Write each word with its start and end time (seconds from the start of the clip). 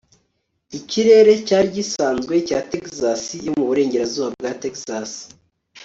ikirere 0.77 1.33
cyari 1.47 1.69
gisanzwe 1.77 2.33
cya 2.47 2.59
texas 2.71 3.21
yo 3.45 3.51
mu 3.57 3.63
burengerazuba 3.69 4.27
bwa 4.37 4.51
texas 4.63 5.11